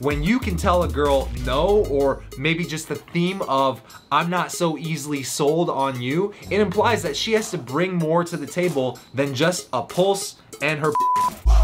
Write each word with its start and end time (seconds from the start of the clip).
when 0.00 0.22
you 0.22 0.38
can 0.38 0.56
tell 0.56 0.84
a 0.84 0.88
girl 0.88 1.28
no, 1.44 1.84
or 1.86 2.22
maybe 2.38 2.64
just 2.64 2.88
the 2.88 2.94
theme 2.94 3.42
of 3.42 3.82
I'm 4.12 4.30
not 4.30 4.52
so 4.52 4.78
easily 4.78 5.22
sold 5.22 5.70
on 5.70 6.00
you, 6.00 6.32
it 6.50 6.60
implies 6.60 7.02
that 7.02 7.16
she 7.16 7.32
has 7.32 7.50
to 7.50 7.58
bring 7.58 7.94
more 7.94 8.24
to 8.24 8.36
the 8.36 8.46
table 8.46 8.98
than 9.14 9.34
just 9.34 9.68
a 9.72 9.82
pulse 9.82 10.36
and 10.62 10.80
her. 10.80 10.92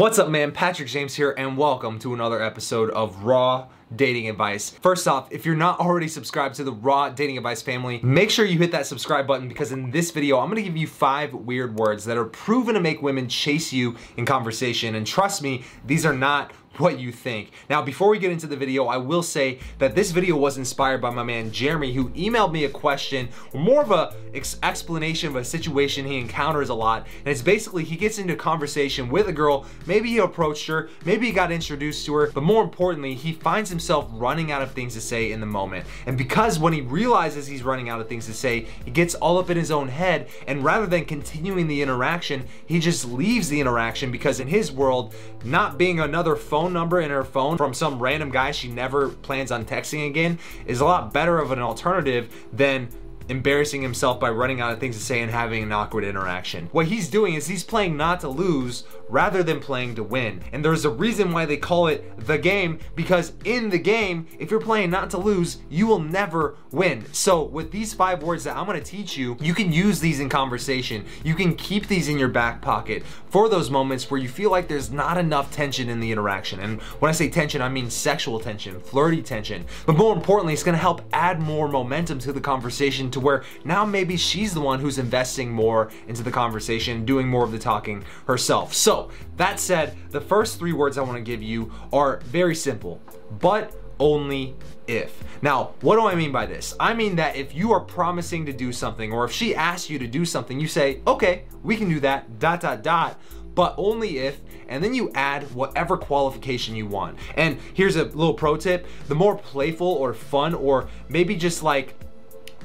What's 0.00 0.18
up, 0.18 0.30
man? 0.30 0.52
Patrick 0.52 0.88
James 0.88 1.14
here, 1.14 1.34
and 1.36 1.58
welcome 1.58 1.98
to 1.98 2.14
another 2.14 2.42
episode 2.42 2.88
of 2.92 3.22
Raw 3.22 3.68
Dating 3.94 4.30
Advice. 4.30 4.70
First 4.70 5.06
off, 5.06 5.30
if 5.30 5.44
you're 5.44 5.54
not 5.54 5.78
already 5.78 6.08
subscribed 6.08 6.54
to 6.54 6.64
the 6.64 6.72
Raw 6.72 7.10
Dating 7.10 7.36
Advice 7.36 7.60
family, 7.60 8.00
make 8.02 8.30
sure 8.30 8.46
you 8.46 8.58
hit 8.58 8.72
that 8.72 8.86
subscribe 8.86 9.26
button 9.26 9.46
because 9.46 9.72
in 9.72 9.90
this 9.90 10.10
video, 10.10 10.38
I'm 10.38 10.48
gonna 10.48 10.62
give 10.62 10.78
you 10.78 10.86
five 10.86 11.34
weird 11.34 11.76
words 11.76 12.06
that 12.06 12.16
are 12.16 12.24
proven 12.24 12.76
to 12.76 12.80
make 12.80 13.02
women 13.02 13.28
chase 13.28 13.74
you 13.74 13.94
in 14.16 14.24
conversation. 14.24 14.94
And 14.94 15.06
trust 15.06 15.42
me, 15.42 15.64
these 15.84 16.06
are 16.06 16.14
not 16.14 16.52
what 16.80 16.98
you 16.98 17.12
think. 17.12 17.52
Now, 17.68 17.82
before 17.82 18.08
we 18.08 18.18
get 18.18 18.32
into 18.32 18.46
the 18.46 18.56
video, 18.56 18.86
I 18.86 18.96
will 18.96 19.22
say 19.22 19.58
that 19.78 19.94
this 19.94 20.10
video 20.10 20.36
was 20.36 20.58
inspired 20.58 21.00
by 21.00 21.10
my 21.10 21.22
man 21.22 21.52
Jeremy, 21.52 21.92
who 21.92 22.08
emailed 22.10 22.52
me 22.52 22.64
a 22.64 22.68
question, 22.68 23.28
more 23.54 23.82
of 23.82 23.90
a 23.90 24.14
ex 24.34 24.58
explanation 24.62 25.28
of 25.28 25.36
a 25.36 25.44
situation 25.44 26.06
he 26.06 26.18
encounters 26.18 26.68
a 26.68 26.74
lot. 26.74 27.06
And 27.18 27.28
it's 27.28 27.42
basically 27.42 27.84
he 27.84 27.96
gets 27.96 28.18
into 28.18 28.36
conversation 28.36 29.08
with 29.08 29.28
a 29.28 29.32
girl. 29.32 29.66
Maybe 29.86 30.08
he 30.08 30.18
approached 30.18 30.66
her, 30.68 30.88
maybe 31.04 31.26
he 31.26 31.32
got 31.32 31.52
introduced 31.52 32.06
to 32.06 32.14
her, 32.14 32.30
but 32.32 32.42
more 32.42 32.62
importantly, 32.62 33.14
he 33.14 33.32
finds 33.32 33.70
himself 33.70 34.08
running 34.12 34.50
out 34.50 34.62
of 34.62 34.72
things 34.72 34.94
to 34.94 35.00
say 35.00 35.32
in 35.32 35.40
the 35.40 35.46
moment. 35.46 35.86
And 36.06 36.16
because 36.16 36.58
when 36.58 36.72
he 36.72 36.80
realizes 36.80 37.46
he's 37.46 37.62
running 37.62 37.88
out 37.88 38.00
of 38.00 38.08
things 38.08 38.26
to 38.26 38.34
say, 38.34 38.66
he 38.84 38.90
gets 38.90 39.14
all 39.16 39.38
up 39.38 39.50
in 39.50 39.56
his 39.56 39.70
own 39.70 39.88
head. 39.88 40.28
And 40.46 40.64
rather 40.64 40.86
than 40.86 41.04
continuing 41.04 41.68
the 41.68 41.82
interaction, 41.82 42.46
he 42.66 42.78
just 42.78 43.04
leaves 43.04 43.48
the 43.48 43.60
interaction 43.60 44.10
because 44.10 44.40
in 44.40 44.48
his 44.48 44.72
world, 44.72 45.14
not 45.44 45.78
being 45.78 46.00
another 46.00 46.36
phone 46.36 46.69
phone 46.70 46.74
number 46.74 47.00
in 47.00 47.10
her 47.10 47.24
phone 47.24 47.56
from 47.56 47.74
some 47.74 47.98
random 47.98 48.30
guy 48.30 48.52
she 48.52 48.68
never 48.68 49.08
plans 49.08 49.50
on 49.50 49.64
texting 49.64 50.06
again 50.06 50.38
is 50.66 50.80
a 50.80 50.84
lot 50.84 51.12
better 51.12 51.38
of 51.38 51.50
an 51.50 51.58
alternative 51.58 52.32
than 52.52 52.88
embarrassing 53.30 53.80
himself 53.80 54.18
by 54.18 54.28
running 54.28 54.60
out 54.60 54.72
of 54.72 54.80
things 54.80 54.96
to 54.96 55.02
say 55.02 55.22
and 55.22 55.30
having 55.30 55.62
an 55.62 55.72
awkward 55.72 56.04
interaction. 56.04 56.68
What 56.72 56.86
he's 56.86 57.08
doing 57.08 57.34
is 57.34 57.46
he's 57.46 57.64
playing 57.64 57.96
not 57.96 58.20
to 58.20 58.28
lose 58.28 58.84
rather 59.08 59.42
than 59.42 59.60
playing 59.60 59.94
to 59.96 60.02
win. 60.02 60.42
And 60.52 60.64
there's 60.64 60.84
a 60.84 60.90
reason 60.90 61.32
why 61.32 61.44
they 61.44 61.56
call 61.56 61.88
it 61.88 62.26
the 62.26 62.38
game 62.38 62.78
because 62.94 63.32
in 63.44 63.70
the 63.70 63.78
game, 63.78 64.26
if 64.38 64.50
you're 64.50 64.60
playing 64.60 64.90
not 64.90 65.10
to 65.10 65.18
lose, 65.18 65.58
you 65.68 65.86
will 65.86 66.00
never 66.00 66.56
win. 66.70 67.04
So 67.12 67.42
with 67.42 67.70
these 67.70 67.94
five 67.94 68.22
words 68.22 68.44
that 68.44 68.56
I'm 68.56 68.66
gonna 68.66 68.80
teach 68.80 69.16
you, 69.16 69.36
you 69.40 69.54
can 69.54 69.72
use 69.72 70.00
these 70.00 70.20
in 70.20 70.28
conversation. 70.28 71.04
You 71.24 71.34
can 71.34 71.54
keep 71.54 71.86
these 71.86 72.08
in 72.08 72.18
your 72.18 72.28
back 72.28 72.62
pocket 72.62 73.04
for 73.28 73.48
those 73.48 73.70
moments 73.70 74.10
where 74.10 74.20
you 74.20 74.28
feel 74.28 74.50
like 74.50 74.68
there's 74.68 74.90
not 74.90 75.18
enough 75.18 75.52
tension 75.52 75.88
in 75.88 76.00
the 76.00 76.10
interaction. 76.10 76.60
And 76.60 76.80
when 77.00 77.08
I 77.08 77.12
say 77.12 77.28
tension, 77.28 77.62
I 77.62 77.68
mean 77.68 77.90
sexual 77.90 78.40
tension, 78.40 78.80
flirty 78.80 79.22
tension. 79.22 79.66
But 79.86 79.96
more 79.96 80.14
importantly, 80.14 80.52
it's 80.52 80.62
gonna 80.62 80.78
help 80.78 81.02
add 81.12 81.40
more 81.40 81.68
momentum 81.68 82.18
to 82.20 82.32
the 82.32 82.40
conversation 82.40 83.10
to 83.12 83.19
where 83.22 83.44
now 83.64 83.84
maybe 83.84 84.16
she's 84.16 84.54
the 84.54 84.60
one 84.60 84.80
who's 84.80 84.98
investing 84.98 85.50
more 85.50 85.90
into 86.08 86.22
the 86.22 86.30
conversation, 86.30 87.04
doing 87.04 87.28
more 87.28 87.44
of 87.44 87.52
the 87.52 87.58
talking 87.58 88.04
herself. 88.26 88.74
So, 88.74 89.10
that 89.36 89.60
said, 89.60 89.96
the 90.10 90.20
first 90.20 90.58
three 90.58 90.72
words 90.72 90.98
I 90.98 91.02
want 91.02 91.16
to 91.16 91.22
give 91.22 91.42
you 91.42 91.72
are 91.92 92.20
very 92.24 92.54
simple, 92.54 93.00
but 93.40 93.74
only 93.98 94.56
if. 94.86 95.22
Now, 95.42 95.74
what 95.82 95.96
do 95.96 96.06
I 96.06 96.14
mean 96.14 96.32
by 96.32 96.46
this? 96.46 96.74
I 96.80 96.94
mean 96.94 97.16
that 97.16 97.36
if 97.36 97.54
you 97.54 97.72
are 97.72 97.80
promising 97.80 98.46
to 98.46 98.52
do 98.52 98.72
something, 98.72 99.12
or 99.12 99.24
if 99.24 99.32
she 99.32 99.54
asks 99.54 99.88
you 99.88 99.98
to 99.98 100.06
do 100.06 100.24
something, 100.24 100.58
you 100.58 100.66
say, 100.66 101.00
okay, 101.06 101.44
we 101.62 101.76
can 101.76 101.88
do 101.88 102.00
that, 102.00 102.38
dot, 102.38 102.60
dot, 102.60 102.82
dot, 102.82 103.20
but 103.54 103.74
only 103.76 104.18
if, 104.18 104.40
and 104.68 104.82
then 104.82 104.94
you 104.94 105.10
add 105.14 105.42
whatever 105.54 105.96
qualification 105.96 106.74
you 106.74 106.86
want. 106.86 107.18
And 107.36 107.58
here's 107.74 107.96
a 107.96 108.04
little 108.04 108.34
pro 108.34 108.56
tip 108.56 108.86
the 109.08 109.14
more 109.14 109.36
playful 109.36 109.86
or 109.86 110.14
fun, 110.14 110.54
or 110.54 110.88
maybe 111.08 111.36
just 111.36 111.62
like 111.62 111.94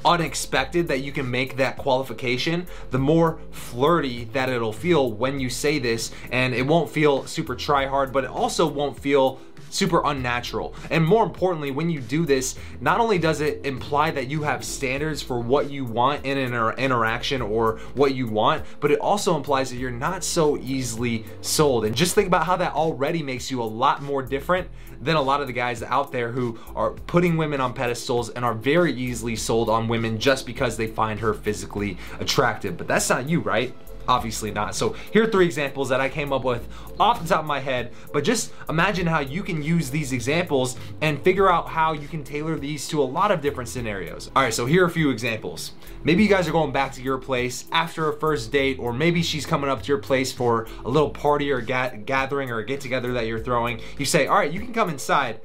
unexpected 0.06 0.88
that 0.88 1.00
you 1.00 1.12
can 1.12 1.30
make 1.30 1.56
that 1.56 1.76
qualification, 1.76 2.66
the 2.92 2.98
more 2.98 3.38
flirty 3.50 4.24
that 4.32 4.48
it'll 4.48 4.72
feel 4.72 5.12
when 5.12 5.40
you 5.40 5.50
say 5.50 5.78
this. 5.78 6.12
And 6.30 6.54
it 6.54 6.66
won't 6.66 6.88
feel 6.88 7.26
super 7.26 7.56
try 7.56 7.86
hard, 7.86 8.12
but 8.12 8.24
it 8.24 8.30
also 8.30 8.66
won't 8.66 8.98
feel 8.98 9.40
super 9.70 10.02
unnatural. 10.04 10.74
And 10.90 11.04
more 11.04 11.24
importantly, 11.24 11.70
when 11.70 11.90
you 11.90 12.00
do 12.00 12.24
this, 12.24 12.56
not 12.80 13.00
only 13.00 13.18
does 13.18 13.40
it 13.40 13.64
imply 13.64 14.10
that 14.12 14.28
you 14.28 14.42
have 14.42 14.64
standards 14.64 15.22
for 15.22 15.38
what 15.38 15.70
you 15.70 15.84
want 15.84 16.24
in 16.24 16.38
an 16.38 16.46
inter 16.46 16.72
interaction 16.74 17.42
or 17.42 17.78
what 17.94 18.14
you 18.14 18.26
want, 18.26 18.64
but 18.80 18.90
it 18.90 18.98
also 19.00 19.36
implies 19.36 19.70
that 19.70 19.76
you're 19.76 19.90
not 19.90 20.24
so 20.24 20.56
easily 20.58 21.24
sold. 21.40 21.84
And 21.84 21.94
just 21.94 22.14
think 22.14 22.26
about 22.26 22.46
how 22.46 22.56
that 22.56 22.72
already 22.74 23.22
makes 23.22 23.50
you 23.50 23.62
a 23.62 23.64
lot 23.64 24.02
more 24.02 24.22
different 24.22 24.68
than 25.00 25.16
a 25.16 25.22
lot 25.22 25.40
of 25.40 25.46
the 25.46 25.52
guys 25.52 25.82
out 25.82 26.12
there 26.12 26.30
who 26.30 26.58
are 26.74 26.92
putting 26.92 27.36
women 27.36 27.60
on 27.60 27.74
pedestals 27.74 28.30
and 28.30 28.44
are 28.44 28.54
very 28.54 28.92
easily 28.94 29.36
sold 29.36 29.68
on 29.68 29.88
women 29.88 30.18
just 30.18 30.46
because 30.46 30.76
they 30.76 30.86
find 30.86 31.20
her 31.20 31.34
physically 31.34 31.98
attractive. 32.18 32.76
But 32.76 32.88
that's 32.88 33.08
not 33.10 33.28
you, 33.28 33.40
right? 33.40 33.74
Obviously 34.08 34.50
not. 34.50 34.74
So 34.74 34.94
here 35.12 35.24
are 35.24 35.30
three 35.30 35.46
examples 35.46 35.88
that 35.88 36.00
I 36.00 36.08
came 36.08 36.32
up 36.32 36.44
with 36.44 36.68
off 36.98 37.20
the 37.20 37.28
top 37.28 37.40
of 37.40 37.46
my 37.46 37.60
head, 37.60 37.92
but 38.12 38.24
just 38.24 38.52
imagine 38.68 39.06
how 39.06 39.20
you 39.20 39.42
can 39.42 39.62
use 39.62 39.90
these 39.90 40.12
examples 40.12 40.76
and 41.00 41.20
figure 41.22 41.50
out 41.50 41.68
how 41.68 41.92
you 41.92 42.08
can 42.08 42.24
tailor 42.24 42.58
these 42.58 42.88
to 42.88 43.02
a 43.02 43.04
lot 43.04 43.30
of 43.30 43.40
different 43.40 43.68
scenarios. 43.68 44.30
All 44.34 44.42
right, 44.42 44.54
so 44.54 44.64
here 44.66 44.84
are 44.84 44.86
a 44.86 44.90
few 44.90 45.10
examples. 45.10 45.72
Maybe 46.04 46.22
you 46.22 46.28
guys 46.28 46.46
are 46.48 46.52
going 46.52 46.72
back 46.72 46.92
to 46.92 47.02
your 47.02 47.18
place 47.18 47.64
after 47.72 48.08
a 48.08 48.18
first 48.18 48.52
date, 48.52 48.78
or 48.78 48.92
maybe 48.92 49.22
she's 49.22 49.44
coming 49.44 49.68
up 49.68 49.82
to 49.82 49.88
your 49.88 49.98
place 49.98 50.32
for 50.32 50.68
a 50.84 50.88
little 50.88 51.10
party 51.10 51.50
or 51.50 51.60
ga 51.60 51.96
gathering 52.04 52.50
or 52.50 52.58
a 52.58 52.64
get 52.64 52.80
together 52.80 53.12
that 53.14 53.26
you're 53.26 53.40
throwing. 53.40 53.80
You 53.98 54.04
say, 54.04 54.26
all 54.28 54.38
right, 54.38 54.52
you 54.52 54.60
can 54.60 54.72
come 54.72 54.88
inside, 54.88 55.40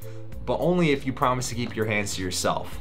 but 0.45 0.57
only 0.59 0.91
if 0.91 1.05
you 1.05 1.13
promise 1.13 1.49
to 1.49 1.55
keep 1.55 1.75
your 1.75 1.85
hands 1.85 2.15
to 2.15 2.21
yourself. 2.21 2.79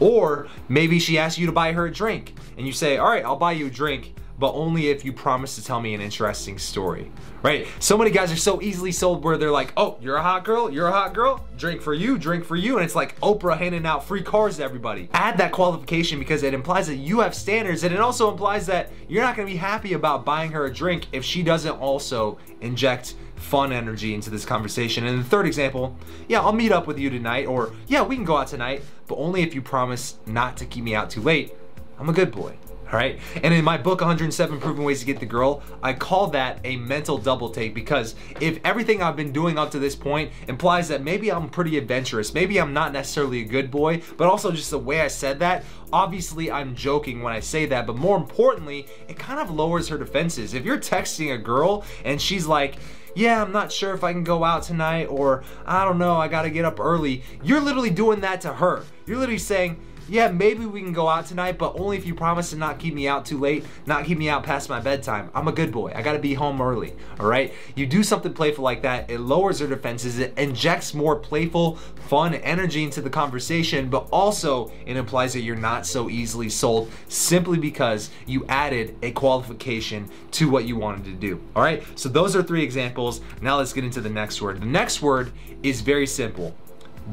Or 0.00 0.46
maybe 0.68 0.98
she 0.98 1.18
asks 1.18 1.38
you 1.38 1.46
to 1.46 1.52
buy 1.52 1.72
her 1.72 1.86
a 1.86 1.92
drink, 1.92 2.34
and 2.56 2.66
you 2.66 2.72
say, 2.72 2.96
all 2.96 3.08
right, 3.08 3.24
I'll 3.24 3.36
buy 3.36 3.52
you 3.52 3.66
a 3.66 3.70
drink, 3.70 4.14
but 4.38 4.52
only 4.52 4.88
if 4.88 5.04
you 5.04 5.12
promise 5.12 5.56
to 5.56 5.64
tell 5.64 5.80
me 5.80 5.94
an 5.94 6.00
interesting 6.00 6.58
story, 6.58 7.10
right? 7.42 7.66
So 7.78 7.96
many 7.96 8.10
guys 8.10 8.30
are 8.30 8.36
so 8.36 8.60
easily 8.60 8.92
sold 8.92 9.24
where 9.24 9.38
they're 9.38 9.50
like, 9.50 9.72
oh, 9.76 9.96
you're 10.00 10.16
a 10.16 10.22
hot 10.22 10.44
girl, 10.44 10.70
you're 10.70 10.88
a 10.88 10.92
hot 10.92 11.14
girl, 11.14 11.44
drink 11.56 11.80
for 11.80 11.94
you, 11.94 12.18
drink 12.18 12.44
for 12.44 12.56
you, 12.56 12.76
and 12.76 12.84
it's 12.84 12.94
like 12.94 13.18
Oprah 13.20 13.56
handing 13.56 13.86
out 13.86 14.04
free 14.04 14.22
cars 14.22 14.58
to 14.58 14.64
everybody. 14.64 15.08
Add 15.14 15.38
that 15.38 15.52
qualification 15.52 16.18
because 16.18 16.42
it 16.42 16.54
implies 16.54 16.86
that 16.88 16.96
you 16.96 17.20
have 17.20 17.34
standards 17.34 17.84
and 17.84 17.94
it 17.94 18.00
also 18.00 18.30
implies 18.30 18.66
that 18.66 18.90
you're 19.08 19.22
not 19.22 19.36
gonna 19.36 19.46
be 19.46 19.56
happy 19.56 19.94
about 19.94 20.24
buying 20.24 20.52
her 20.52 20.66
a 20.66 20.72
drink 20.72 21.06
if 21.12 21.24
she 21.24 21.42
doesn't 21.42 21.78
also 21.78 22.38
inject 22.60 23.14
fun 23.36 23.72
energy 23.72 24.14
into 24.14 24.30
this 24.30 24.44
conversation. 24.44 25.06
And 25.06 25.18
the 25.18 25.24
third 25.24 25.46
example, 25.46 25.96
yeah, 26.28 26.40
I'll 26.40 26.52
meet 26.52 26.72
up 26.72 26.86
with 26.86 26.98
you 26.98 27.10
tonight, 27.10 27.46
or 27.46 27.72
yeah, 27.86 28.02
we 28.02 28.16
can 28.16 28.24
go 28.24 28.36
out 28.36 28.48
tonight, 28.48 28.82
but 29.06 29.16
only 29.16 29.42
if 29.42 29.54
you 29.54 29.62
promise 29.62 30.18
not 30.26 30.56
to 30.58 30.66
keep 30.66 30.84
me 30.84 30.94
out 30.94 31.10
too 31.10 31.20
late. 31.20 31.54
I'm 31.98 32.08
a 32.08 32.12
good 32.12 32.30
boy 32.30 32.56
all 32.86 32.98
right? 32.98 33.18
And 33.42 33.52
in 33.52 33.64
my 33.64 33.76
book, 33.76 34.00
107 34.00 34.60
Proven 34.60 34.84
Ways 34.84 35.00
to 35.00 35.06
Get 35.06 35.20
the 35.20 35.26
Girl, 35.26 35.62
I 35.82 35.92
call 35.92 36.28
that 36.28 36.60
a 36.64 36.76
mental 36.76 37.18
double 37.18 37.50
take 37.50 37.74
because 37.74 38.14
if 38.40 38.60
everything 38.64 39.02
I've 39.02 39.16
been 39.16 39.32
doing 39.32 39.58
up 39.58 39.70
to 39.72 39.78
this 39.78 39.96
point 39.96 40.30
implies 40.48 40.88
that 40.88 41.02
maybe 41.02 41.30
I'm 41.32 41.48
pretty 41.48 41.78
adventurous, 41.78 42.32
maybe 42.32 42.58
I'm 42.58 42.72
not 42.72 42.92
necessarily 42.92 43.40
a 43.40 43.44
good 43.44 43.70
boy, 43.70 44.02
but 44.16 44.28
also 44.28 44.52
just 44.52 44.70
the 44.70 44.78
way 44.78 45.00
I 45.00 45.08
said 45.08 45.40
that, 45.40 45.64
obviously 45.92 46.50
I'm 46.50 46.74
joking 46.74 47.22
when 47.22 47.32
I 47.32 47.40
say 47.40 47.66
that, 47.66 47.86
but 47.86 47.96
more 47.96 48.16
importantly, 48.16 48.86
it 49.08 49.18
kind 49.18 49.40
of 49.40 49.50
lowers 49.50 49.88
her 49.88 49.98
defenses. 49.98 50.54
If 50.54 50.64
you're 50.64 50.78
texting 50.78 51.34
a 51.34 51.38
girl 51.38 51.84
and 52.04 52.20
she's 52.20 52.46
like, 52.46 52.76
yeah, 53.16 53.42
I'm 53.42 53.50
not 53.50 53.72
sure 53.72 53.94
if 53.94 54.04
I 54.04 54.12
can 54.12 54.24
go 54.24 54.44
out 54.44 54.62
tonight, 54.62 55.06
or 55.06 55.42
I 55.64 55.86
don't 55.86 55.98
know, 55.98 56.16
I 56.16 56.28
gotta 56.28 56.50
get 56.50 56.66
up 56.66 56.78
early. 56.78 57.22
You're 57.42 57.62
literally 57.62 57.88
doing 57.88 58.20
that 58.20 58.42
to 58.42 58.52
her. 58.52 58.84
You're 59.06 59.16
literally 59.16 59.38
saying, 59.38 59.80
yeah, 60.08 60.30
maybe 60.30 60.66
we 60.66 60.80
can 60.80 60.92
go 60.92 61.08
out 61.08 61.26
tonight, 61.26 61.58
but 61.58 61.78
only 61.78 61.96
if 61.96 62.06
you 62.06 62.14
promise 62.14 62.50
to 62.50 62.56
not 62.56 62.78
keep 62.78 62.94
me 62.94 63.08
out 63.08 63.26
too 63.26 63.38
late, 63.38 63.64
not 63.86 64.04
keep 64.04 64.18
me 64.18 64.28
out 64.28 64.42
past 64.42 64.68
my 64.68 64.80
bedtime. 64.80 65.30
I'm 65.34 65.48
a 65.48 65.52
good 65.52 65.72
boy. 65.72 65.92
I 65.94 66.02
gotta 66.02 66.18
be 66.18 66.34
home 66.34 66.60
early, 66.60 66.94
all 67.18 67.26
right? 67.26 67.52
You 67.74 67.86
do 67.86 68.02
something 68.02 68.32
playful 68.32 68.64
like 68.64 68.82
that, 68.82 69.10
it 69.10 69.20
lowers 69.20 69.58
their 69.58 69.68
defenses, 69.68 70.18
it 70.18 70.36
injects 70.38 70.94
more 70.94 71.16
playful, 71.16 71.76
fun 72.08 72.34
energy 72.34 72.84
into 72.84 73.00
the 73.00 73.10
conversation, 73.10 73.90
but 73.90 74.08
also 74.12 74.72
it 74.86 74.96
implies 74.96 75.32
that 75.32 75.40
you're 75.40 75.56
not 75.56 75.86
so 75.86 76.08
easily 76.08 76.48
sold 76.48 76.90
simply 77.08 77.58
because 77.58 78.10
you 78.26 78.44
added 78.48 78.96
a 79.02 79.10
qualification 79.12 80.08
to 80.30 80.48
what 80.48 80.64
you 80.64 80.76
wanted 80.76 81.04
to 81.04 81.12
do, 81.12 81.42
all 81.54 81.62
right? 81.62 81.82
So 81.98 82.08
those 82.08 82.36
are 82.36 82.42
three 82.42 82.62
examples. 82.62 83.20
Now 83.40 83.58
let's 83.58 83.72
get 83.72 83.84
into 83.84 84.00
the 84.00 84.10
next 84.10 84.40
word. 84.40 84.60
The 84.60 84.66
next 84.66 85.02
word 85.02 85.32
is 85.62 85.80
very 85.80 86.06
simple 86.06 86.54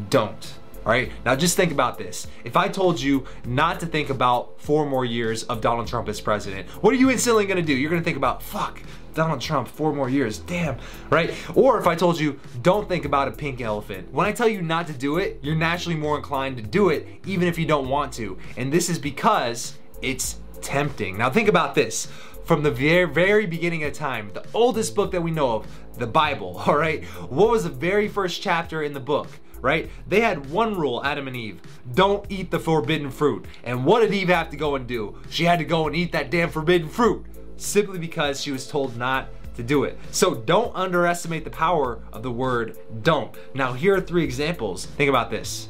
don't 0.09 0.55
All 0.85 0.91
right, 0.91 1.09
now 1.23 1.33
just 1.35 1.55
think 1.55 1.71
about 1.71 1.97
this. 1.97 2.27
If 2.43 2.57
I 2.57 2.67
told 2.67 2.99
you 2.99 3.25
not 3.45 3.79
to 3.79 3.85
think 3.85 4.09
about 4.09 4.59
four 4.59 4.85
more 4.85 5.05
years 5.05 5.43
of 5.43 5.61
Donald 5.61 5.87
Trump 5.87 6.09
as 6.09 6.19
president, 6.19 6.67
what 6.83 6.93
are 6.93 6.97
you 6.97 7.09
instantly 7.09 7.45
gonna 7.45 7.61
do? 7.61 7.73
You're 7.73 7.89
gonna 7.89 8.03
think 8.03 8.17
about, 8.17 8.43
fuck, 8.43 8.81
Donald 9.13 9.39
Trump, 9.39 9.69
four 9.69 9.93
more 9.93 10.09
years, 10.09 10.39
damn, 10.39 10.77
right? 11.09 11.33
Or 11.55 11.79
if 11.79 11.87
I 11.87 11.95
told 11.95 12.19
you, 12.19 12.37
don't 12.61 12.89
think 12.89 13.05
about 13.05 13.29
a 13.29 13.31
pink 13.31 13.61
elephant. 13.61 14.11
When 14.11 14.25
I 14.25 14.33
tell 14.33 14.47
you 14.47 14.61
not 14.61 14.87
to 14.87 14.93
do 14.93 15.19
it, 15.19 15.39
you're 15.41 15.55
naturally 15.55 15.95
more 15.95 16.17
inclined 16.17 16.57
to 16.57 16.63
do 16.63 16.89
it, 16.89 17.07
even 17.25 17.47
if 17.47 17.57
you 17.57 17.65
don't 17.65 17.87
want 17.87 18.11
to. 18.13 18.37
And 18.57 18.73
this 18.73 18.89
is 18.89 18.99
because 18.99 19.77
it's 20.01 20.39
tempting. 20.61 21.17
Now 21.17 21.29
think 21.29 21.47
about 21.47 21.75
this. 21.75 22.07
From 22.43 22.61
the 22.61 22.71
very, 22.71 23.05
very 23.05 23.45
beginning 23.45 23.85
of 23.85 23.93
time, 23.93 24.31
the 24.33 24.45
oldest 24.53 24.95
book 24.95 25.11
that 25.11 25.21
we 25.21 25.31
know 25.31 25.55
of, 25.55 25.67
the 25.97 26.07
Bible, 26.07 26.57
all 26.67 26.75
right? 26.75 27.05
What 27.05 27.51
was 27.51 27.63
the 27.63 27.69
very 27.69 28.09
first 28.09 28.41
chapter 28.41 28.83
in 28.83 28.93
the 28.93 28.99
book? 28.99 29.29
Right? 29.63 29.89
They 30.07 30.19
had 30.19 30.51
one 30.51 30.75
rule, 30.75 31.03
Adam 31.03 31.27
and 31.27 31.35
Eve 31.35 31.61
don't 31.93 32.25
eat 32.29 32.51
the 32.51 32.59
forbidden 32.59 33.09
fruit. 33.09 33.45
And 33.63 33.85
what 33.85 34.01
did 34.01 34.13
Eve 34.13 34.29
have 34.29 34.49
to 34.51 34.57
go 34.57 34.75
and 34.75 34.85
do? 34.85 35.15
She 35.29 35.45
had 35.45 35.57
to 35.59 35.65
go 35.65 35.87
and 35.87 35.95
eat 35.95 36.11
that 36.11 36.29
damn 36.29 36.49
forbidden 36.49 36.89
fruit 36.89 37.25
simply 37.57 37.97
because 37.97 38.41
she 38.41 38.51
was 38.51 38.67
told 38.67 38.97
not 38.97 39.29
to 39.55 39.63
do 39.63 39.85
it. 39.85 39.97
So 40.11 40.35
don't 40.35 40.75
underestimate 40.75 41.45
the 41.45 41.49
power 41.49 41.99
of 42.11 42.23
the 42.23 42.31
word 42.31 42.77
don't. 43.03 43.33
Now, 43.53 43.73
here 43.73 43.95
are 43.95 44.01
three 44.01 44.23
examples. 44.23 44.85
Think 44.85 45.09
about 45.09 45.31
this. 45.31 45.69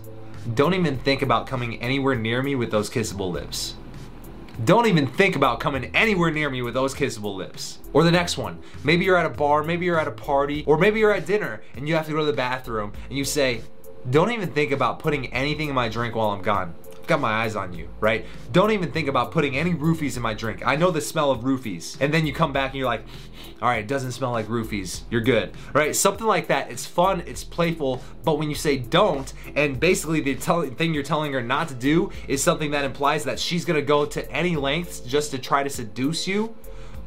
Don't 0.55 0.73
even 0.73 0.97
think 0.97 1.21
about 1.21 1.47
coming 1.47 1.81
anywhere 1.81 2.15
near 2.15 2.41
me 2.41 2.55
with 2.55 2.71
those 2.71 2.89
kissable 2.89 3.31
lips. 3.31 3.75
Don't 4.65 4.85
even 4.85 5.07
think 5.07 5.35
about 5.35 5.59
coming 5.59 5.85
anywhere 5.95 6.31
near 6.31 6.49
me 6.49 6.61
with 6.61 6.73
those 6.73 6.93
kissable 6.93 7.35
lips. 7.35 7.79
Or 7.91 8.03
the 8.03 8.11
next 8.11 8.37
one, 8.37 8.59
maybe 8.83 9.03
you're 9.03 9.17
at 9.17 9.25
a 9.25 9.29
bar, 9.29 9.63
maybe 9.63 9.85
you're 9.85 9.99
at 9.99 10.07
a 10.07 10.11
party, 10.11 10.63
or 10.67 10.77
maybe 10.77 10.99
you're 10.99 11.13
at 11.13 11.25
dinner 11.25 11.61
and 11.75 11.87
you 11.87 11.95
have 11.95 12.05
to 12.05 12.11
go 12.11 12.19
to 12.19 12.25
the 12.25 12.33
bathroom 12.33 12.93
and 13.09 13.17
you 13.17 13.25
say, 13.25 13.61
don't 14.09 14.31
even 14.31 14.51
think 14.51 14.71
about 14.71 14.99
putting 14.99 15.33
anything 15.33 15.69
in 15.69 15.75
my 15.75 15.89
drink 15.89 16.15
while 16.15 16.29
I'm 16.29 16.41
gone. 16.41 16.75
I've 16.91 17.07
got 17.07 17.19
my 17.19 17.43
eyes 17.43 17.55
on 17.55 17.73
you, 17.73 17.89
right? 17.99 18.25
Don't 18.51 18.71
even 18.71 18.91
think 18.91 19.09
about 19.09 19.31
putting 19.31 19.57
any 19.57 19.73
roofies 19.73 20.15
in 20.15 20.21
my 20.21 20.33
drink. 20.33 20.65
I 20.65 20.77
know 20.77 20.89
the 20.89 21.01
smell 21.01 21.31
of 21.31 21.41
roofies. 21.41 21.97
And 21.99 22.13
then 22.13 22.25
you 22.25 22.33
come 22.33 22.53
back 22.53 22.71
and 22.71 22.79
you're 22.79 22.87
like, 22.87 23.03
all 23.61 23.67
right, 23.67 23.79
it 23.79 23.87
doesn't 23.87 24.13
smell 24.13 24.31
like 24.31 24.47
roofies. 24.47 25.01
You're 25.09 25.21
good, 25.21 25.53
right? 25.73 25.95
Something 25.95 26.27
like 26.27 26.47
that. 26.47 26.71
It's 26.71 26.85
fun, 26.85 27.23
it's 27.25 27.43
playful, 27.43 28.01
but 28.23 28.39
when 28.39 28.49
you 28.49 28.55
say 28.55 28.77
don't, 28.77 29.31
and 29.55 29.79
basically 29.79 30.21
the 30.21 30.35
thing 30.35 30.93
you're 30.93 31.03
telling 31.03 31.33
her 31.33 31.41
not 31.41 31.67
to 31.69 31.75
do 31.75 32.11
is 32.27 32.43
something 32.43 32.71
that 32.71 32.85
implies 32.85 33.23
that 33.25 33.39
she's 33.39 33.65
gonna 33.65 33.81
go 33.81 34.05
to 34.05 34.31
any 34.31 34.55
lengths 34.55 34.99
just 35.01 35.31
to 35.31 35.39
try 35.39 35.63
to 35.63 35.69
seduce 35.69 36.27
you, 36.27 36.55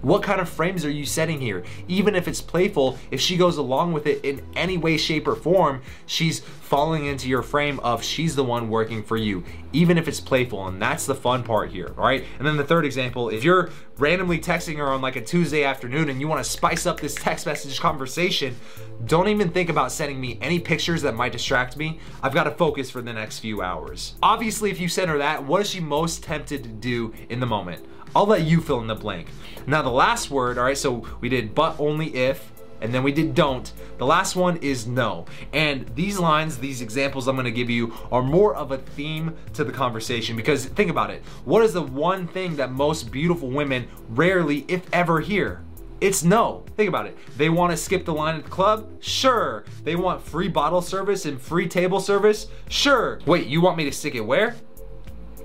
what 0.03 0.23
kind 0.23 0.41
of 0.41 0.49
frames 0.49 0.85
are 0.85 0.91
you 0.91 1.05
setting 1.05 1.41
here? 1.41 1.65
Even 1.89 2.15
if 2.15 2.29
it's 2.29 2.41
playful, 2.41 2.99
if 3.11 3.21
she 3.21 3.37
goes 3.37 3.57
along 3.57 3.93
with 3.93 4.07
it 4.07 4.25
in 4.25 4.43
any 4.55 4.79
way, 4.79 4.97
shape, 4.97 5.27
or 5.27 5.35
form, 5.35 5.83
she's 6.07 6.41
falling 6.41 7.07
into 7.07 7.29
your 7.29 7.43
frame 7.43 7.79
of 7.81 8.03
she's 8.03 8.35
the 8.35 8.45
one 8.45 8.69
working 8.69 9.03
for 9.03 9.17
you, 9.17 9.45
even 9.73 9.99
if 9.99 10.09
it's 10.09 10.21
playful. 10.21 10.67
And 10.67 10.81
that's 10.81 11.07
the 11.07 11.15
fun 11.15 11.43
part 11.43 11.71
here, 11.71 11.95
all 11.97 12.05
right? 12.05 12.25
And 12.39 12.47
then 12.47 12.57
the 12.57 12.65
third 12.65 12.85
example, 12.85 13.29
if 13.29 13.45
you're 13.45 13.71
randomly 13.99 14.39
texting 14.39 14.77
her 14.77 14.87
on 14.87 15.01
like 15.01 15.17
a 15.17 15.25
Tuesday 15.25 15.65
afternoon 15.65 16.09
and 16.09 16.21
you 16.21 16.29
wanna 16.29 16.45
spice 16.45 16.87
up 16.87 17.01
this 17.01 17.15
text 17.15 17.47
message 17.47 17.81
conversation, 17.81 18.57
don't 19.05 19.29
even 19.29 19.51
think 19.51 19.69
about 19.69 19.93
sending 19.93 20.21
me 20.21 20.39
any 20.41 20.59
pictures 20.59 21.03
that 21.03 21.15
might 21.15 21.33
distract 21.33 21.77
me. 21.77 22.01
I've 22.23 22.35
got 22.35 22.45
to 22.45 22.51
focus 22.51 22.91
for 22.91 23.03
the 23.03 23.13
next 23.13 23.41
few 23.41 23.63
hours. 23.63 24.15
Obviously, 24.23 24.71
if 24.71 24.81
you 24.81 24.89
send 24.89 25.11
her 25.11 25.19
that, 25.19 25.45
what 25.45 25.61
is 25.61 25.71
she 25.71 25.81
most 25.81 26.23
tempted 26.23 26.63
to 26.65 26.69
do 26.69 27.13
in 27.29 27.41
the 27.41 27.47
moment? 27.47 27.85
I'll 28.17 28.25
let 28.25 28.45
you 28.45 28.63
fill 28.63 28.81
in 28.81 28.87
the 28.87 28.95
blank. 28.95 29.29
Now 29.67 29.83
the 29.83 29.91
last 29.91 30.31
word, 30.31 30.57
all 30.57 30.65
right, 30.65 30.79
so 30.79 31.07
we 31.21 31.29
did 31.29 31.55
but 31.55 31.79
only 31.79 32.17
if, 32.17 32.51
and 32.81 32.95
then 32.95 33.03
we 33.03 33.13
did 33.13 33.35
don't. 33.35 33.71
The 33.99 34.07
last 34.07 34.35
one 34.35 34.57
is 34.63 34.87
no. 34.87 35.27
And 35.53 35.87
these 35.95 36.19
lines, 36.19 36.57
these 36.57 36.81
examples 36.81 37.29
I'm 37.29 37.37
gonna 37.37 37.51
give 37.51 37.69
you 37.69 37.93
are 38.11 38.23
more 38.23 38.55
of 38.55 38.73
a 38.73 38.79
theme 38.79 39.37
to 39.53 39.65
the 39.65 39.73
conversation 39.73 40.35
because 40.35 40.65
think 40.65 40.91
about 40.91 41.11
it. 41.11 41.23
What 41.45 41.63
is 41.63 41.75
the 41.75 41.83
one 41.83 42.27
thing 42.27 42.57
that 42.57 42.73
most 42.73 43.13
beautiful 43.13 43.51
women 43.51 43.87
rarely, 44.09 44.65
if 44.67 44.87
ever, 44.95 45.21
hear? 45.21 45.63
It's 46.01 46.25
no. 46.25 46.65
Think 46.75 46.89
about 46.89 47.05
it. 47.05 47.19
They 47.37 47.51
want 47.51 47.73
to 47.73 47.77
skip 47.77 48.07
the 48.07 48.15
line 48.15 48.37
at 48.37 48.45
the 48.45 48.51
club? 48.51 48.89
Sure. 49.03 49.67
They 49.85 49.95
want 49.95 50.23
free 50.23 50.49
bottle 50.49 50.81
service 50.81 51.27
and 51.27 51.39
free 51.39 51.69
table 51.69 52.01
service? 52.01 52.47
Sure. 52.71 53.21
Wait, 53.27 53.47
you 53.47 53.61
want 53.61 53.77
me 53.77 53.85
to 53.85 53.93
stick 53.93 54.15
it 54.15 54.23
where? 54.23 54.57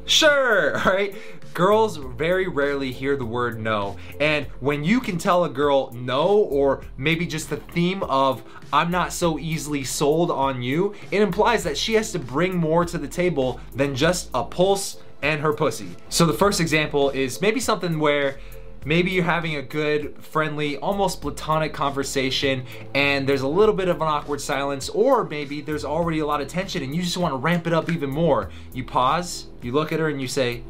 Sure, 0.05 0.73
right? 0.85 1.15
Girls 1.53 1.97
very 1.97 2.47
rarely 2.47 2.91
hear 2.91 3.17
the 3.17 3.25
word 3.25 3.59
no. 3.59 3.97
And 4.19 4.45
when 4.61 4.83
you 4.83 5.01
can 5.01 5.17
tell 5.17 5.43
a 5.43 5.49
girl 5.49 5.91
no, 5.91 6.27
or 6.29 6.85
maybe 6.97 7.25
just 7.25 7.49
the 7.49 7.57
theme 7.57 8.03
of, 8.03 8.41
I'm 8.71 8.89
not 8.89 9.11
so 9.11 9.37
easily 9.37 9.83
sold 9.83 10.31
on 10.31 10.61
you, 10.61 10.95
it 11.11 11.21
implies 11.21 11.63
that 11.65 11.77
she 11.77 11.93
has 11.95 12.13
to 12.13 12.19
bring 12.19 12.55
more 12.55 12.85
to 12.85 12.97
the 12.97 13.07
table 13.07 13.59
than 13.75 13.95
just 13.95 14.29
a 14.33 14.43
pulse 14.43 14.97
and 15.21 15.41
her 15.41 15.53
pussy. 15.53 15.89
So 16.09 16.25
the 16.25 16.33
first 16.33 16.61
example 16.61 17.09
is 17.09 17.41
maybe 17.41 17.59
something 17.59 17.99
where 17.99 18.39
maybe 18.85 19.11
you're 19.11 19.25
having 19.25 19.57
a 19.57 19.61
good, 19.61 20.15
friendly, 20.23 20.77
almost 20.77 21.21
platonic 21.21 21.73
conversation 21.73 22.65
and 22.95 23.27
there's 23.27 23.41
a 23.41 23.47
little 23.47 23.75
bit 23.75 23.89
of 23.89 23.97
an 23.97 24.07
awkward 24.07 24.39
silence, 24.41 24.87
or 24.89 25.25
maybe 25.25 25.59
there's 25.61 25.85
already 25.85 26.19
a 26.19 26.25
lot 26.25 26.39
of 26.39 26.47
tension 26.47 26.81
and 26.81 26.95
you 26.95 27.01
just 27.01 27.17
want 27.17 27.33
to 27.33 27.37
ramp 27.37 27.67
it 27.67 27.73
up 27.73 27.91
even 27.91 28.09
more. 28.09 28.49
You 28.73 28.85
pause, 28.85 29.47
you 29.61 29.73
look 29.73 29.91
at 29.91 29.99
her, 29.99 30.07
and 30.07 30.21
you 30.21 30.27
say, 30.27 30.63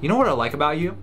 You 0.00 0.08
know 0.08 0.16
what 0.16 0.28
I 0.28 0.32
like 0.32 0.54
about 0.54 0.78
you? 0.78 0.96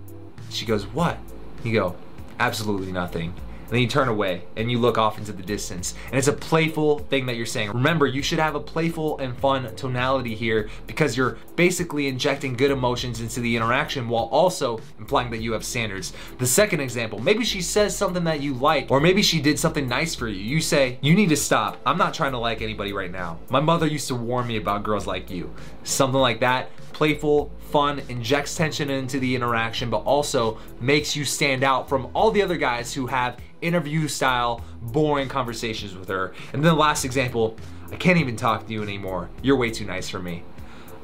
She 0.50 0.66
goes, 0.66 0.86
What? 0.88 1.18
You 1.64 1.74
go, 1.74 1.96
Absolutely 2.40 2.92
nothing. 2.92 3.34
And 3.68 3.75
then 3.75 3.81
you 3.81 3.88
turn 3.88 4.08
away 4.08 4.44
and 4.56 4.72
you 4.72 4.80
look 4.80 4.98
off 4.98 5.18
into 5.18 5.34
the 5.34 5.44
distance. 5.44 5.94
And 6.06 6.16
it's 6.16 6.30
a 6.30 6.34
playful 6.34 7.00
thing 7.00 7.25
that 7.25 7.36
you're 7.36 7.46
saying. 7.46 7.72
Remember, 7.72 8.08
you 8.08 8.22
should 8.22 8.40
have 8.40 8.56
a 8.56 8.62
playful 8.62 9.19
and 9.19 9.38
fun 9.38 9.75
tonality 9.75 10.36
here 10.36 10.69
because 10.88 11.18
you're 11.18 11.38
basically 11.58 12.08
injecting 12.08 12.54
good 12.54 12.72
emotions 12.72 13.19
into 13.19 13.42
the 13.42 13.56
interaction 13.58 14.08
while 14.08 14.25
also 14.25 14.80
implying 15.00 15.30
that 15.31 15.42
you 15.42 15.52
have 15.52 15.66
standards. 15.66 16.14
The 16.38 16.48
second 16.48 16.80
example, 16.80 17.19
maybe 17.19 17.44
she 17.44 17.62
says 17.62 17.96
something 17.96 18.24
that 18.24 18.42
you 18.42 18.54
like, 18.54 18.90
or 18.90 19.02
maybe 19.02 19.22
she 19.22 19.42
did 19.42 19.60
something 19.60 19.88
nice 19.88 20.16
for 20.16 20.30
you. 20.30 20.42
You 20.42 20.62
say, 20.62 20.98
You 21.02 21.13
need 21.13 21.30
to 21.30 21.38
stop. 21.38 21.78
I'm 21.86 21.98
not 21.98 22.13
trying 22.13 22.31
to 22.31 22.40
like 22.40 22.62
anybody 22.62 22.94
right 22.94 23.12
now. 23.12 23.40
My 23.50 23.60
mother 23.60 23.86
used 23.86 24.08
to 24.08 24.16
warn 24.16 24.48
me 24.48 24.56
about 24.56 24.84
girls 24.84 25.06
like 25.06 25.30
you. 25.30 25.54
Something 25.84 26.22
like 26.22 26.40
that 26.40 26.70
playful, 26.98 27.52
fun, 27.70 28.02
injects 28.10 28.56
tension 28.56 28.90
into 28.90 29.20
the 29.20 29.36
interaction, 29.36 29.88
but 29.88 30.00
also 30.00 30.58
makes 30.81 31.16
you 31.16 31.24
stand 31.24 31.63
out 31.63 31.88
from 31.88 32.10
all 32.16 32.31
the 32.31 32.42
other 32.42 32.58
guys 32.58 32.92
who 32.92 33.06
have 33.06 33.38
interview 33.62 34.07
style, 34.07 34.62
boring 34.81 35.30
conversations 35.30 35.95
with 35.95 36.09
her. 36.09 36.33
And 36.54 36.63
then 36.63 36.74
the 36.74 36.80
last 36.80 37.06
example, 37.06 37.56
I 37.92 37.95
can't 37.95 38.18
even 38.18 38.36
talk 38.36 38.68
to 38.68 38.74
you 38.74 38.83
anymore. 38.83 39.30
You're 39.42 39.56
way 39.56 39.71
too 39.71 39.86
nice 39.86 40.09
for 40.09 40.19
me. 40.19 40.44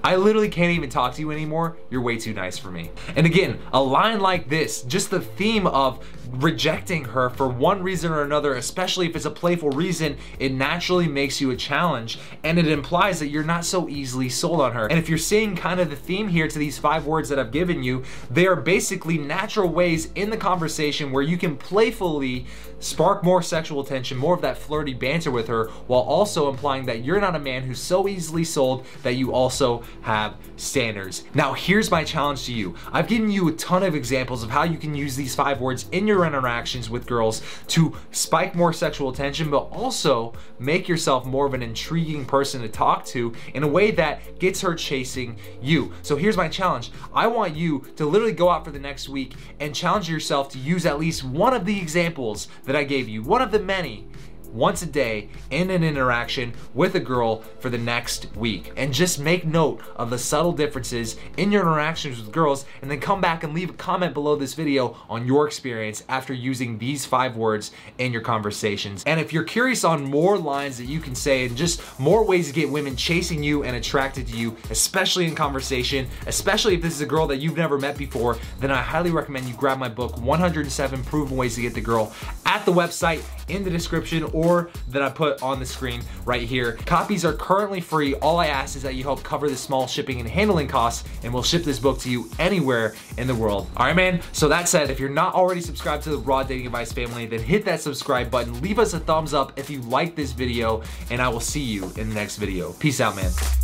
I 0.03 0.17
literally 0.17 0.49
can't 0.49 0.71
even 0.71 0.89
talk 0.89 1.13
to 1.13 1.21
you 1.21 1.31
anymore. 1.31 1.77
You're 1.89 2.01
way 2.01 2.17
too 2.17 2.33
nice 2.33 2.57
for 2.57 2.69
me. 2.69 2.91
And 3.15 3.25
again, 3.25 3.59
a 3.71 3.81
line 3.81 4.19
like 4.19 4.49
this, 4.49 4.81
just 4.81 5.09
the 5.09 5.21
theme 5.21 5.65
of 5.65 6.05
rejecting 6.33 7.05
her 7.05 7.29
for 7.29 7.47
one 7.47 7.81
reason 7.81 8.11
or 8.11 8.23
another, 8.23 8.55
especially 8.55 9.07
if 9.07 9.15
it's 9.15 9.25
a 9.25 9.31
playful 9.31 9.69
reason, 9.69 10.17
it 10.39 10.51
naturally 10.51 11.07
makes 11.07 11.39
you 11.39 11.51
a 11.51 11.55
challenge 11.55 12.19
and 12.43 12.59
it 12.59 12.67
implies 12.67 13.19
that 13.19 13.27
you're 13.27 13.43
not 13.43 13.63
so 13.63 13.87
easily 13.87 14.27
sold 14.27 14.59
on 14.59 14.73
her. 14.73 14.87
And 14.87 14.99
if 14.99 15.07
you're 15.07 15.17
seeing 15.17 15.55
kind 15.55 15.79
of 15.79 15.89
the 15.89 15.95
theme 15.95 16.27
here 16.27 16.47
to 16.47 16.59
these 16.59 16.77
five 16.77 17.05
words 17.05 17.29
that 17.29 17.39
I've 17.39 17.51
given 17.51 17.83
you, 17.83 18.03
they 18.29 18.47
are 18.47 18.55
basically 18.55 19.17
natural 19.17 19.69
ways 19.69 20.11
in 20.15 20.29
the 20.29 20.37
conversation 20.37 21.11
where 21.11 21.23
you 21.23 21.37
can 21.37 21.55
playfully 21.55 22.45
spark 22.79 23.23
more 23.23 23.41
sexual 23.41 23.83
tension, 23.83 24.17
more 24.17 24.35
of 24.35 24.41
that 24.41 24.57
flirty 24.57 24.93
banter 24.93 25.31
with 25.31 25.47
her, 25.47 25.69
while 25.87 26.01
also 26.01 26.49
implying 26.49 26.85
that 26.85 27.03
you're 27.03 27.21
not 27.21 27.35
a 27.35 27.39
man 27.39 27.63
who's 27.63 27.79
so 27.79 28.07
easily 28.07 28.43
sold 28.43 28.85
that 29.03 29.13
you 29.13 29.31
also 29.33 29.83
have 30.01 30.35
standards. 30.57 31.23
Now, 31.33 31.53
here's 31.53 31.89
my 31.89 32.03
challenge 32.03 32.45
to 32.45 32.53
you. 32.53 32.75
I've 32.91 33.07
given 33.07 33.31
you 33.31 33.47
a 33.47 33.53
ton 33.53 33.83
of 33.83 33.95
examples 33.95 34.43
of 34.43 34.49
how 34.49 34.63
you 34.63 34.77
can 34.77 34.95
use 34.95 35.15
these 35.15 35.35
five 35.35 35.61
words 35.61 35.87
in 35.91 36.07
your 36.07 36.25
interactions 36.25 36.89
with 36.89 37.05
girls 37.05 37.41
to 37.67 37.95
spike 38.11 38.55
more 38.55 38.73
sexual 38.73 39.09
attention, 39.09 39.49
but 39.49 39.69
also 39.71 40.33
make 40.59 40.87
yourself 40.87 41.25
more 41.25 41.45
of 41.45 41.53
an 41.53 41.63
intriguing 41.63 42.25
person 42.25 42.61
to 42.61 42.69
talk 42.69 43.05
to 43.05 43.33
in 43.53 43.63
a 43.63 43.67
way 43.67 43.91
that 43.91 44.39
gets 44.39 44.61
her 44.61 44.75
chasing 44.75 45.37
you. 45.61 45.91
So 46.01 46.15
here's 46.15 46.37
my 46.37 46.47
challenge. 46.47 46.91
I 47.13 47.27
want 47.27 47.55
you 47.55 47.79
to 47.95 48.05
literally 48.05 48.33
go 48.33 48.49
out 48.49 48.65
for 48.65 48.71
the 48.71 48.79
next 48.79 49.09
week 49.09 49.35
and 49.59 49.73
challenge 49.73 50.09
yourself 50.09 50.49
to 50.49 50.59
use 50.59 50.85
at 50.85 50.99
least 50.99 51.23
one 51.23 51.53
of 51.53 51.65
the 51.65 51.79
examples 51.79 52.47
that 52.65 52.75
I 52.75 52.83
gave 52.83 53.07
you, 53.07 53.23
one 53.23 53.41
of 53.41 53.51
the 53.51 53.59
many 53.59 54.07
once 54.53 54.83
a 54.83 54.85
day 54.85 55.27
in 55.49 55.69
an 55.69 55.83
interaction 55.83 56.53
with 56.73 56.95
a 56.95 56.99
girl 56.99 57.41
for 57.59 57.69
the 57.69 57.77
next 57.77 58.27
week. 58.35 58.71
And 58.77 58.93
just 58.93 59.19
make 59.19 59.45
note 59.45 59.81
of 59.95 60.09
the 60.09 60.17
subtle 60.17 60.51
differences 60.51 61.17
in 61.37 61.51
your 61.51 61.63
interactions 61.63 62.19
with 62.19 62.31
girls 62.31 62.65
and 62.81 62.89
then 62.89 62.99
come 62.99 63.19
back 63.19 63.43
and 63.43 63.53
leave 63.53 63.71
a 63.71 63.73
comment 63.73 64.13
below 64.13 64.35
this 64.35 64.53
video 64.53 64.95
on 65.09 65.25
your 65.25 65.47
experience 65.47 66.03
after 66.07 66.33
using 66.33 66.77
these 66.77 67.05
five 67.05 67.35
words 67.35 67.71
in 67.97 68.13
your 68.13 68.21
conversations. 68.21 69.03
And 69.05 69.19
if 69.19 69.33
you're 69.33 69.43
curious 69.43 69.83
on 69.83 70.03
more 70.03 70.37
lines 70.37 70.77
that 70.77 70.85
you 70.85 70.99
can 70.99 71.15
say 71.15 71.45
and 71.45 71.57
just 71.57 71.81
more 71.99 72.23
ways 72.23 72.47
to 72.47 72.53
get 72.53 72.69
women 72.69 72.95
chasing 72.95 73.41
you 73.43 73.63
and 73.63 73.75
attracted 73.75 74.27
to 74.27 74.37
you, 74.37 74.55
especially 74.69 75.25
in 75.25 75.33
conversation, 75.33 76.07
especially 76.27 76.75
if 76.75 76.81
this 76.81 76.93
is 76.93 77.01
a 77.01 77.05
girl 77.05 77.25
that 77.27 77.37
you've 77.37 77.57
never 77.57 77.79
met 77.79 77.97
before, 77.97 78.37
then 78.59 78.69
I 78.69 78.81
highly 78.81 79.09
recommend 79.09 79.47
you 79.47 79.55
grab 79.55 79.79
my 79.79 79.89
book, 79.89 80.17
107 80.17 81.03
Proven 81.05 81.35
Ways 81.35 81.55
to 81.55 81.61
Get 81.61 81.73
the 81.73 81.81
Girl, 81.81 82.13
at 82.45 82.65
the 82.65 82.71
website 82.71 83.23
in 83.49 83.63
the 83.63 83.69
description 83.69 84.23
or 84.25 84.42
or 84.43 84.69
that 84.89 85.01
I 85.01 85.09
put 85.09 85.41
on 85.41 85.59
the 85.59 85.65
screen 85.65 86.01
right 86.25 86.41
here. 86.41 86.73
Copies 86.85 87.25
are 87.25 87.33
currently 87.33 87.81
free. 87.81 88.15
All 88.15 88.39
I 88.39 88.47
ask 88.47 88.75
is 88.75 88.83
that 88.83 88.95
you 88.95 89.03
help 89.03 89.23
cover 89.23 89.49
the 89.49 89.55
small 89.55 89.87
shipping 89.87 90.19
and 90.19 90.29
handling 90.29 90.67
costs, 90.67 91.07
and 91.23 91.33
we'll 91.33 91.43
ship 91.43 91.63
this 91.63 91.79
book 91.79 91.99
to 91.99 92.11
you 92.11 92.29
anywhere 92.39 92.95
in 93.17 93.27
the 93.27 93.35
world. 93.35 93.69
All 93.77 93.85
right, 93.85 93.95
man. 93.95 94.21
So 94.31 94.47
that 94.49 94.67
said, 94.67 94.89
if 94.89 94.99
you're 94.99 95.09
not 95.09 95.33
already 95.33 95.61
subscribed 95.61 96.03
to 96.03 96.09
the 96.09 96.17
Raw 96.17 96.43
Dating 96.43 96.65
Advice 96.65 96.91
family, 96.91 97.25
then 97.25 97.39
hit 97.39 97.65
that 97.65 97.81
subscribe 97.81 98.29
button. 98.29 98.61
Leave 98.61 98.79
us 98.79 98.93
a 98.93 98.99
thumbs 98.99 99.33
up 99.33 99.57
if 99.57 99.69
you 99.69 99.81
like 99.81 100.15
this 100.15 100.31
video, 100.31 100.83
and 101.09 101.21
I 101.21 101.29
will 101.29 101.39
see 101.39 101.61
you 101.61 101.83
in 101.97 102.09
the 102.09 102.15
next 102.15 102.37
video. 102.37 102.73
Peace 102.73 102.99
out, 103.01 103.15
man. 103.15 103.62